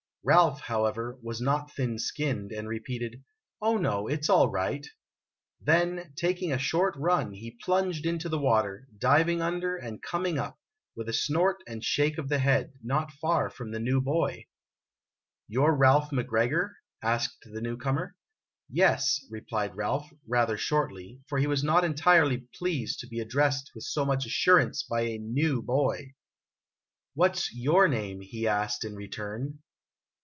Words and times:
Ralph, 0.23 0.59
however, 0.61 1.17
was 1.23 1.41
not 1.41 1.73
thin 1.75 1.97
skinned, 1.97 2.51
and 2.51 2.67
repeated," 2.67 3.23
Oh, 3.61 3.77
no; 3.77 4.05
it 4.07 4.23
's 4.23 4.29
all 4.29 4.51
right!' 4.51 4.85
Then, 5.69 6.13
taking 6.15 6.51
a 6.53 6.59
short 6.59 6.93
run, 6.95 7.33
he 7.33 7.57
plunged 7.65 8.05
into 8.05 8.29
the 8.29 8.37
water, 8.37 8.87
diving 8.95 9.41
under 9.41 9.75
and 9.75 9.99
coming 9.99 10.37
up, 10.37 10.59
with 10.95 11.09
a 11.09 11.13
snort 11.13 11.63
and 11.65 11.83
shake 11.83 12.19
of 12.19 12.29
the 12.29 12.37
head, 12.37 12.73
not 12.83 13.11
far 13.13 13.49
from 13.49 13.71
the 13.71 13.79
new 13.79 13.99
boy." 13.99 14.45
You 15.47 15.63
're 15.63 15.75
Ralph 15.75 16.11
McGregor?" 16.11 16.73
asked 17.01 17.39
the 17.43 17.59
new 17.59 17.75
comer." 17.75 18.15
Yes," 18.69 19.21
replied 19.31 19.75
Ralph, 19.75 20.07
rather 20.27 20.55
shortly, 20.55 21.19
for 21.27 21.39
he 21.39 21.47
was 21.47 21.63
not 21.63 21.83
entirely 21.83 22.37
1 22.37 22.41
62 22.43 22.45
IMAGINOTIONS 22.45 22.59
pleased 22.85 22.99
to 22.99 23.07
be 23.07 23.19
addressed 23.19 23.71
with 23.73 23.85
so 23.85 24.05
much 24.05 24.27
assurance 24.27 24.83
by 24.83 25.01
a" 25.01 25.17
new" 25.33 25.63
boy." 25.63 26.13
What 27.15 27.37
's 27.37 27.49
your 27.51 27.87
name?' 27.87 28.21
he 28.21 28.47
asked, 28.47 28.85
in 28.85 28.95
turn. 29.09 29.63